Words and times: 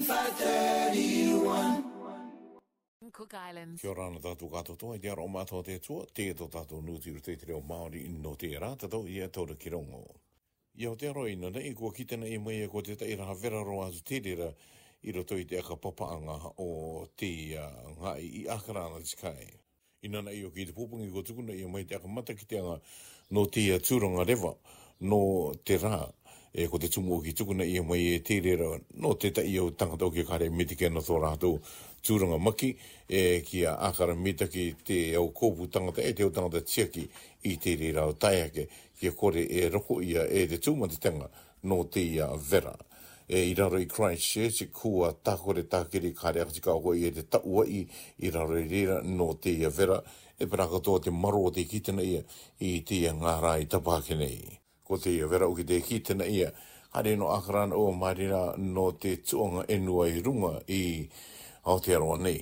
531 0.00 1.42
Cook 3.12 3.32
Islands. 3.50 3.82
Kia 3.82 3.90
ora 3.92 4.06
nā 4.08 4.20
tātou 4.24 4.48
kato 4.52 4.72
toa, 4.80 4.96
te 4.96 5.10
aro 5.12 5.26
mātou 5.28 5.60
te 5.64 5.76
tua, 5.84 6.06
te 6.16 6.24
to 6.36 6.46
tātou 6.52 6.80
nūti 6.80 7.12
uru 7.12 7.20
te 7.26 7.34
reo 7.42 7.60
Māori 7.60 8.06
no 8.14 8.32
te 8.40 8.48
rā, 8.56 8.70
tātou 8.80 9.04
ia 9.10 9.28
tōra 9.28 9.58
ki 9.60 9.72
rongo. 9.74 10.00
Ia 10.80 10.94
o 10.94 10.96
te 10.96 11.10
aro 11.10 11.26
ina 11.28 11.50
nei, 11.52 11.74
kua 11.76 11.92
kitana 11.92 12.30
i 12.30 12.38
e 12.38 12.40
mai 12.40 12.62
e 12.64 12.70
ko 12.72 12.80
te 12.86 12.96
taira 12.96 13.26
ha 13.28 13.34
vera 13.36 13.60
roa 13.66 13.90
atu 13.90 14.00
te 14.08 14.22
rira, 14.24 14.48
i 15.04 15.12
roto 15.12 15.36
i 15.36 15.44
te 15.48 15.60
aka 15.60 15.76
papaanga 15.76 16.38
o 16.64 16.70
te 17.20 17.30
uh, 17.60 17.92
ngai 18.00 18.22
i 18.40 18.44
akarana 18.56 19.02
te 19.04 19.20
kai. 19.20 19.50
Ina 20.08 20.24
na 20.24 20.32
i 20.32 20.40
o 20.48 20.52
ki 20.54 20.70
te 20.70 20.76
pūpungi 20.76 21.10
ko 21.12 21.26
tukuna 21.28 21.52
i 21.56 21.66
mai 21.68 21.84
te 21.84 21.98
aka 22.00 22.08
mata 22.08 22.32
ki 22.36 22.48
te 22.48 22.62
anga 22.62 22.80
no 23.36 23.44
te 23.52 23.68
uh, 23.74 23.80
tūranga 23.84 24.24
rewa, 24.32 24.54
no 25.12 25.20
te 25.68 25.76
rā 25.82 26.06
e 26.52 26.66
ko 26.66 26.78
te 26.78 26.88
tumu 26.88 27.14
o 27.16 27.20
ki 27.22 27.32
tukuna 27.38 27.62
i 27.64 27.78
mai 27.80 28.02
e 28.16 28.18
te 28.26 28.40
rera 28.40 28.66
no 28.98 29.14
te 29.14 29.30
ta 29.30 29.42
i 29.42 29.56
au 29.56 29.70
tangata 29.70 30.06
o 30.06 30.10
ki 30.10 30.24
kare 30.26 30.48
medike 30.50 30.88
no 30.90 30.98
thora 31.00 31.30
hatu 31.30 31.52
tūranga 32.02 32.38
maki 32.42 32.72
e 33.08 33.42
ki 33.46 33.62
a 33.70 33.76
akara 33.86 34.16
mitaki 34.18 34.72
te 34.84 34.96
au 35.14 35.28
kōpū 35.30 35.68
tangata 35.70 36.02
e 36.02 36.10
te 36.12 36.22
au 36.26 36.30
tangata 36.34 36.60
tiaki 36.66 37.04
i 37.46 37.54
te 37.62 37.76
rera 37.78 38.06
o 38.06 38.12
taiake 38.16 38.66
ki 38.98 39.08
a 39.08 39.12
kore 39.14 39.44
e 39.46 39.68
roko 39.70 40.00
ia 40.02 40.26
e 40.26 40.42
te 40.50 40.58
tūma 40.58 40.90
te 40.90 40.98
tanga 40.98 41.30
no 41.70 41.84
te 41.86 42.00
ia 42.18 42.26
vera 42.36 42.74
e 43.30 43.44
i 43.52 43.54
raro 43.54 43.78
i 43.78 43.86
Christchurch 43.86 44.62
i 44.62 44.64
e 44.66 44.72
kua 44.74 45.14
tākore 45.22 45.62
tākiri 45.70 46.10
kare 46.18 46.42
akatika 46.42 46.74
ako 46.74 46.96
i 46.98 47.04
e 47.06 47.12
te 47.20 47.28
taua 47.30 47.62
i 47.70 47.84
i 48.26 48.30
raro 48.34 48.58
i 48.58 48.66
rera 48.72 48.98
no 49.04 49.36
te 49.38 49.54
ia 49.54 49.70
vera 49.70 50.02
e 50.36 50.50
parakatoa 50.50 50.98
te 50.98 51.14
maro 51.14 51.44
o 51.46 51.50
te 51.54 51.62
kitana 51.62 52.02
ia 52.02 52.24
i 52.58 52.80
te 52.82 53.04
ia 53.04 53.12
ngā 53.22 53.38
rai 53.40 53.68
tapakenei 53.70 54.59
ko 54.90 54.96
te 54.98 55.12
ia 55.14 55.26
vera 55.30 55.46
ki 55.54 55.64
te 55.70 55.76
ki 55.86 55.98
tina 56.02 56.26
ia 56.26 56.48
hare 56.96 57.12
no 57.16 57.28
akarana 57.30 57.76
o 57.78 57.92
marira 57.94 58.56
no 58.58 58.88
te 58.98 59.12
tuonga 59.22 59.62
enua 59.70 60.08
i 60.10 60.22
runga 60.22 60.54
i 60.66 60.82
Aotearoa 61.70 62.16
nei. 62.18 62.40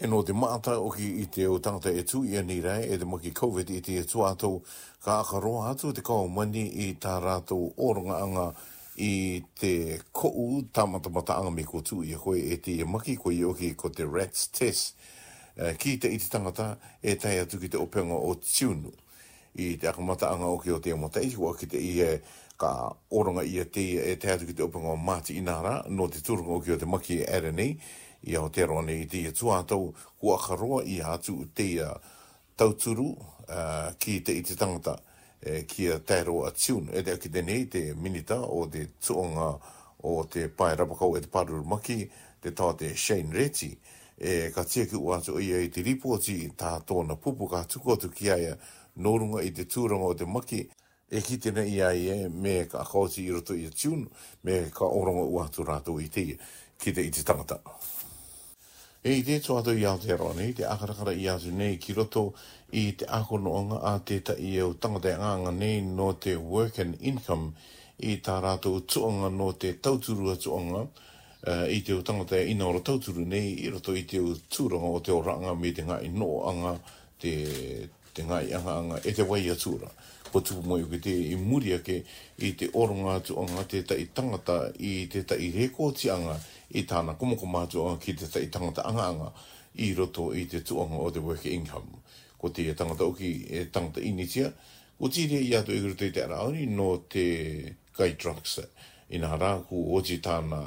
E 0.00 0.06
no 0.08 0.20
te 0.24 0.32
maata 0.32 0.76
o 0.80 0.86
ki 0.94 1.08
i 1.20 1.24
te 1.28 1.44
o 1.50 1.56
e 1.90 2.04
tu 2.08 2.22
i 2.24 2.36
anirai 2.38 2.86
e, 2.88 2.94
e 2.94 2.98
te 2.98 3.04
maki 3.04 3.32
COVID 3.34 3.68
i 3.76 3.80
te 3.82 4.02
tu 4.08 4.22
atou 4.24 4.62
ka 5.04 5.18
akaroa 5.24 5.68
atu 5.74 5.92
te 5.92 6.00
kau 6.00 6.28
mani 6.28 6.62
i 6.88 6.94
tā 6.96 7.18
rātou 7.20 7.74
oranga 7.76 8.20
anga 8.24 8.46
i 8.96 9.42
te 9.60 9.98
kou 10.12 10.62
tamata 10.72 11.10
mata 11.10 11.36
anga 11.40 11.50
me 11.50 11.64
ko 11.66 11.82
tu 11.82 12.00
i 12.06 12.14
e 12.14 12.16
koe 12.22 12.40
e 12.40 12.56
te 12.64 12.78
maki 12.86 13.18
koe 13.20 13.34
i 13.36 13.44
o 13.44 13.52
ki 13.52 13.74
ko 13.76 13.90
te 13.92 14.06
rats 14.08 14.46
test 14.54 14.94
uh, 15.60 15.74
ki 15.76 15.98
te 16.00 16.08
i 16.08 16.16
te 16.22 16.30
tangata 16.32 16.78
e 17.02 17.18
tai 17.20 17.36
atu 17.44 17.58
ki 17.60 17.68
te 17.68 17.76
openga 17.82 18.16
o 18.16 18.34
tiunu 18.38 18.94
i 19.54 19.76
te 19.78 19.88
akamata 19.88 20.30
anga 20.32 20.46
o 20.46 20.58
ke 20.58 20.70
o 20.72 20.78
te 20.80 20.92
amata 20.92 21.20
iho 21.20 21.50
a 21.50 21.56
ki 21.56 21.66
te 21.66 21.76
ihe 21.78 22.20
ka 22.60 22.92
oronga 23.10 23.42
i 23.46 23.58
a 23.60 23.64
te 23.64 23.82
e 24.02 24.14
te 24.20 24.30
atu 24.32 24.46
ki 24.46 24.54
te 24.54 24.62
opanga 24.62 24.92
o 24.92 24.96
Māti 25.00 25.36
Inara 25.40 25.82
no 25.88 26.06
te 26.12 26.20
turunga 26.22 26.54
o 26.58 26.60
ke 26.60 26.72
o 26.76 26.78
te 26.78 26.86
maki 26.86 27.18
e 27.24 27.40
RNA 27.40 27.66
i 28.30 28.36
au 28.36 28.48
te 28.52 28.62
roane 28.68 28.98
i 29.02 29.06
te 29.10 29.24
ia 29.24 29.32
tuatau 29.34 29.90
kua 30.20 30.38
karoa 30.38 30.82
i 30.84 31.00
hatu 31.02 31.38
te 31.54 31.62
ia 31.74 31.90
tauturu 32.56 33.14
ki 33.98 34.20
te 34.24 34.36
i 34.38 34.42
te 34.46 34.54
tangata 34.54 34.98
e, 35.42 35.64
ki 35.66 35.88
a 35.96 36.00
tairo 36.04 36.44
a 36.46 36.50
tiun 36.54 36.90
e 36.94 37.02
te 37.02 37.16
akite 37.16 37.42
nei 37.42 37.66
te 37.72 37.86
minita 37.96 38.38
o 38.44 38.66
te 38.70 38.86
tuonga 39.00 39.54
o 40.06 40.18
te 40.30 40.46
pai 40.48 40.76
rapakau 40.76 41.16
e 41.16 41.24
te 41.24 41.28
paruru 41.32 41.64
maki 41.64 42.04
te 42.40 42.52
tā 42.54 42.68
te 42.78 42.92
Shane 42.94 43.34
Reti 43.34 43.72
e 44.20 44.50
ka 44.54 44.62
tia 44.68 44.84
ki 44.86 45.00
ua 45.00 45.18
atu 45.18 45.40
i 45.40 45.48
a 45.56 45.60
i 45.64 45.72
te 45.72 45.82
ripoti 45.82 46.44
tā 46.60 46.76
tōna 46.86 47.16
pupu 47.16 47.48
ka 47.50 47.64
tukotu 47.64 48.12
ki 48.12 48.30
aia 48.30 48.54
nōrunga 49.00 49.42
i 49.46 49.52
te 49.56 49.64
tūranga 49.68 50.10
o 50.12 50.16
te 50.20 50.28
maki, 50.28 50.60
e 51.10 51.20
kitina 51.26 51.64
i 51.66 51.80
ai 51.82 52.04
e 52.14 52.18
me 52.30 52.58
ka 52.70 52.84
akauti 52.84 53.24
i 53.24 53.32
roto 53.34 53.56
i 53.58 53.64
a 53.66 53.72
tiun, 53.72 54.04
me 54.46 54.58
ka 54.74 54.86
oranga 54.86 55.24
ua 55.26 55.48
tu 55.52 55.64
rātou 55.66 55.98
i 56.04 56.08
te 56.12 56.26
kite 56.80 57.02
i 57.04 57.10
te 57.14 57.24
tangata. 57.26 57.60
E 59.02 59.14
i 59.16 59.22
te 59.24 59.38
tō 59.40 59.56
ato 59.62 59.72
i 59.72 59.82
te 60.04 60.16
nei, 60.36 60.52
te 60.52 60.68
akarakara 60.68 61.14
i 61.16 61.26
atu 61.32 61.50
nei 61.56 61.78
ki 61.80 61.94
roto 61.96 62.26
i 62.76 62.84
te 63.00 63.08
akonoanga 63.08 63.78
a 63.88 63.98
te 64.04 64.18
ta 64.22 64.34
i 64.36 64.54
au 64.60 64.74
tangata 64.76 65.14
i 65.16 65.18
anga 65.18 65.50
nei 65.50 65.80
no 65.80 66.12
te 66.20 66.34
work 66.36 66.78
and 66.84 67.00
income 67.00 67.54
i 67.98 68.18
tā 68.20 68.36
rātou 68.44 68.82
tuanga 68.84 69.32
no 69.32 69.52
te 69.56 69.72
tauturua 69.82 70.36
tuanga 70.36 70.84
uh, 70.84 71.50
eh, 71.50 71.64
i 71.76 71.80
te 71.84 71.96
o 71.96 72.04
tangata 72.04 72.38
i 72.44 72.52
ina 72.52 72.68
ora 72.68 72.80
tauturu 72.90 73.24
nei 73.24 73.48
i 73.64 73.70
roto 73.72 73.96
i 73.96 74.04
te 74.04 74.20
o 74.20 74.36
tūranga 74.52 74.92
o 74.92 75.00
te 75.00 75.12
oranga 75.16 75.56
me 75.56 75.72
te 75.76 75.84
ngai 75.88 76.04
ino 76.10 76.28
anga 76.52 76.76
te 77.20 77.34
te 78.14 78.24
ngai 78.24 78.52
anga 78.52 78.74
anga 78.76 78.96
e 79.04 79.12
te 79.14 79.22
wai 79.22 79.44
atura. 79.50 79.90
Ko 80.32 80.40
tupu 80.40 80.62
mai 80.68 80.82
ki 80.88 80.98
te 81.02 81.10
i 81.12 81.34
muri 81.36 81.72
ake 81.74 82.02
i 82.38 82.52
te 82.58 82.68
oronga 82.78 83.16
atu 83.20 83.38
anga 83.42 83.64
te 83.68 83.82
tai 83.86 84.06
tangata 84.14 84.70
i 84.78 85.06
te 85.10 85.24
tai 85.24 85.50
rekoti 85.54 86.10
anga 86.10 86.38
i 86.74 86.84
tāna 86.86 87.16
kumukuma 87.18 87.64
atu 87.66 87.82
anga 87.86 87.98
ki 88.02 88.14
te 88.14 88.28
tai 88.30 88.46
tangata 88.50 88.84
anga 88.86 89.06
anga 89.10 89.32
i 89.78 89.92
roto 89.94 90.30
i 90.34 90.46
te 90.50 90.62
tuanga 90.62 90.96
o 91.02 91.10
te 91.10 91.18
work 91.22 91.44
income. 91.46 91.90
Ko 92.38 92.50
te 92.50 92.66
tangata 92.74 93.04
oki 93.04 93.32
e 93.50 93.68
tangata 93.70 94.00
initia, 94.00 94.52
ko 94.98 95.08
tiri 95.10 95.42
i 95.50 95.54
atu 95.56 95.72
i 95.74 95.78
e 95.82 95.86
roto 95.88 96.04
i 96.06 96.12
te 96.14 96.22
arauri 96.26 96.66
no 96.70 96.96
te 97.10 97.74
kai 97.96 98.14
drugs. 98.14 98.60
I 99.10 99.18
nā 99.18 99.34
rāku 99.38 99.82
o 99.90 99.98
ti 100.06 100.20
tāna 100.22 100.62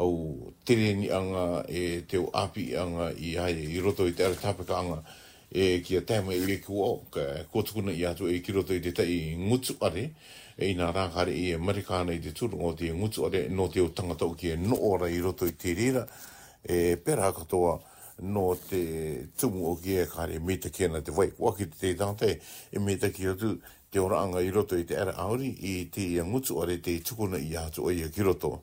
au 0.00 0.52
tereni 0.64 1.10
anga 1.10 1.64
e 1.68 2.04
teo 2.08 2.30
api 2.30 2.70
anga 2.78 3.10
i 3.18 3.34
haere 3.36 3.66
i 3.74 3.80
roto 3.82 4.06
i 4.06 4.14
te 4.14 4.24
aratapika 4.24 4.78
anga 4.78 5.00
i 5.00 5.00
anga 5.02 5.18
e 5.52 5.80
kia 5.84 6.04
e 6.06 6.36
i 6.36 6.46
reku 6.46 6.76
o 6.80 7.04
ka 7.10 7.44
kotukuna 7.50 7.90
i 7.92 8.06
atu 8.06 8.28
e 8.28 8.38
ki 8.40 8.52
e 8.52 8.54
roto 8.54 8.72
i 8.72 8.80
te 8.80 8.92
tai 8.92 9.34
ngutu 9.36 9.74
are 9.80 10.12
e 10.56 10.68
ina 10.70 10.92
rākare 10.94 11.34
i 11.34 11.50
e 11.52 11.56
marikana 11.58 12.12
i 12.14 12.20
te 12.20 12.30
turu 12.30 12.60
o 12.62 12.72
te 12.72 12.92
ngutu 12.94 13.26
are 13.26 13.48
no 13.48 13.66
te 13.68 13.80
o 13.80 13.90
tangata 13.90 14.24
o 14.26 14.34
kia 14.34 14.54
no 14.56 14.76
ora 14.78 15.08
i 15.08 15.18
roto 15.18 15.44
i 15.46 15.56
te 15.56 15.72
rira 15.74 16.06
e 16.62 16.96
pera 17.02 17.32
katoa 17.32 17.80
no 18.30 18.54
te 18.68 19.26
tumu 19.36 19.72
o 19.72 19.76
kia 19.76 20.06
kare 20.06 20.38
me 20.38 20.54
te 20.58 20.70
kena 20.70 21.02
te 21.02 21.10
wai 21.10 21.32
waki 21.36 21.66
te 21.68 21.94
tante 21.96 22.38
e 22.70 22.78
me 22.78 22.94
te 22.96 23.10
ki 23.10 23.26
atu 23.34 23.56
te 23.90 23.98
oranga 23.98 24.38
i 24.40 24.50
roto 24.54 24.78
i 24.78 24.84
te 24.86 24.94
ara 25.02 25.16
auri 25.18 25.48
i 25.66 25.88
te 25.90 26.06
ngutu 26.22 26.62
are 26.62 26.78
te 26.78 27.00
tukuna 27.02 27.38
i 27.42 27.56
atu 27.58 27.90
o 27.90 27.90
i 27.90 28.06
ki 28.14 28.22
roto 28.22 28.60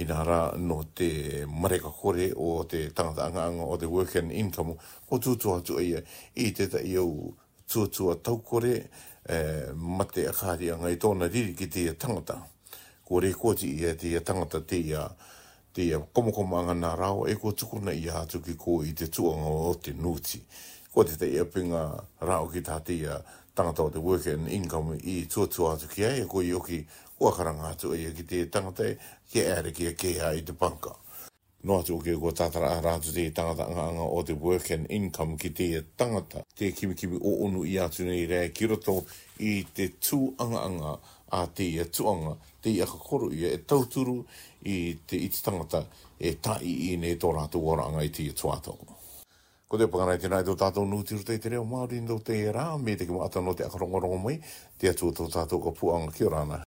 i 0.00 0.06
nā 0.08 0.22
rā 0.24 0.36
no 0.58 0.80
te 0.96 1.42
mareka 1.48 1.90
kore 1.92 2.30
o 2.40 2.62
te 2.68 2.86
tangata 2.96 3.26
anganga 3.28 3.66
o 3.68 3.76
te 3.78 3.86
work 3.92 4.14
and 4.16 4.32
income 4.32 4.76
ko 5.08 5.18
tūtua 5.20 5.58
tu 5.68 5.76
ia 5.84 6.00
i 6.40 6.48
te 6.56 6.68
ta 6.72 6.80
iau 6.80 7.10
tūtua 7.68 8.16
tau 8.24 8.40
kore 8.40 8.72
e, 8.78 9.40
mate 9.74 10.24
a 10.28 10.32
kāri 10.36 10.70
anga 10.72 10.92
i 10.92 10.96
tōna 10.96 11.28
riri 11.28 11.52
ki 11.58 11.68
te 11.74 11.84
tangata 11.92 12.38
ko 13.04 13.20
re 13.20 13.34
koti 13.36 13.74
ia 13.82 13.92
te 13.96 14.14
tangata 14.24 14.62
te 14.64 14.80
ia 14.80 15.04
te 15.74 15.90
komokomanga 16.16 16.72
nā 16.76 16.94
rāo 17.00 17.26
e 17.28 17.36
ko 17.40 17.52
tukuna 17.52 17.92
ia 17.92 18.22
atu 18.24 18.40
ki 18.48 18.56
ko 18.60 18.80
i 18.88 18.94
te 18.96 19.10
tuanga 19.12 19.52
o 19.52 19.74
te 19.74 19.92
nūti 19.96 20.40
ko 20.92 21.02
te 21.04 21.14
te 21.16 21.24
iapinga 21.28 22.02
rao 22.20 22.48
ki 22.52 22.60
tati 22.62 22.98
a 23.08 23.16
tangata 23.56 23.82
o 23.82 23.90
te 23.90 23.98
work 23.98 24.26
and 24.32 24.48
income 24.48 24.98
i 25.02 25.24
tuatua 25.28 25.70
atu 25.72 25.88
ki 25.88 26.04
ai, 26.04 26.26
ko 26.28 26.42
i 26.44 26.52
oki 26.52 26.84
uakaranga 27.20 27.70
atu 27.72 27.94
ai 27.96 28.10
ki 28.12 28.26
te 28.28 28.42
tangata 28.52 28.90
ki 29.32 29.38
ere 29.40 29.72
ki 29.72 29.86
a 29.86 29.94
keha 29.96 30.34
i 30.36 30.44
te 30.44 30.52
panka. 30.52 30.92
No 31.64 31.78
atu 31.80 31.96
oki 31.96 32.12
ko 32.20 32.32
tatara 32.32 32.74
a 32.76 32.82
rātu 32.84 33.14
te 33.14 33.24
tangata 33.32 33.70
anga 33.72 34.04
o 34.04 34.20
te 34.22 34.36
work 34.36 34.68
and 34.76 34.86
income 34.92 35.38
ki 35.38 35.50
te 35.56 35.68
tangata, 35.96 36.44
te 36.54 36.68
kimikimi 36.76 37.16
o 37.22 37.38
unu 37.48 37.64
i 37.64 37.78
atu 37.80 38.04
nei 38.04 38.26
rea 38.28 38.52
ki 38.52 38.68
roto 38.74 38.98
i 39.40 39.64
te 39.72 39.88
tū 39.96 40.34
anga 40.36 40.60
anga 40.68 40.96
a 41.32 41.46
te 41.46 41.70
ia 41.72 41.88
tuanga, 41.88 42.36
te 42.60 42.68
ia 42.68 42.84
kakoro 42.84 43.32
ia 43.32 43.48
e 43.56 43.62
tauturu 43.64 44.20
i 44.68 44.76
te 45.08 45.16
iti 45.16 45.40
tangata 45.40 45.86
e 46.20 46.36
tai 46.36 46.66
i 46.68 46.92
nei 47.00 47.16
tō 47.16 47.32
rātu 47.32 47.64
waranga 47.64 48.04
i 48.04 48.12
te 48.12 48.28
ia 48.28 48.36
tuatoko. 48.36 49.00
Ko 49.72 49.78
te 49.80 49.86
pakanai 49.88 50.18
tēnā 50.20 50.38
i 50.42 50.44
tō 50.44 50.52
tātou 50.60 50.84
nūtiru 50.84 51.22
te 51.24 51.38
reo 51.48 51.62
Māori 51.64 52.02
ndo 52.04 52.18
te 52.20 52.36
rā, 52.52 52.66
me 52.76 52.92
te 53.00 53.06
kima 53.08 53.22
atano 53.24 53.54
te 53.56 53.64
akarongorongo 53.64 54.18
mai, 54.26 54.36
te 54.76 54.90
atua 54.92 55.16
tō 55.16 55.30
tātou 55.32 55.64
ka 55.64 55.72
puanga. 55.80 56.12
Kia 56.18 56.28
rāna. 56.36 56.60